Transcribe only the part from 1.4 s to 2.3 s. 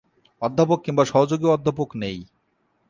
অধ্যাপক নেই।